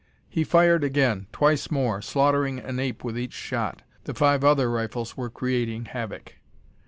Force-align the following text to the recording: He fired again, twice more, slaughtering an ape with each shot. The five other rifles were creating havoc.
He 0.27 0.43
fired 0.43 0.83
again, 0.83 1.27
twice 1.31 1.69
more, 1.69 2.01
slaughtering 2.01 2.57
an 2.57 2.79
ape 2.79 3.03
with 3.03 3.19
each 3.19 3.33
shot. 3.33 3.83
The 4.05 4.15
five 4.15 4.43
other 4.43 4.67
rifles 4.67 5.15
were 5.15 5.29
creating 5.29 5.85
havoc. 5.85 6.37